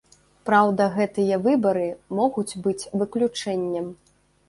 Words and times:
Праўда, 0.49 0.87
гэтыя 0.95 1.39
выбары 1.45 1.85
могуць 2.23 2.59
быць 2.67 2.89
выключэннем. 3.03 3.97